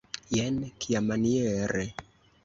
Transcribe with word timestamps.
Jen 0.35 0.55
kiamaniere! 0.85 1.85